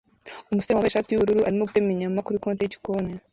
[0.51, 3.11] Umusore wambaye ishati yubururu arimo gutema inyama kuri konti yigikoni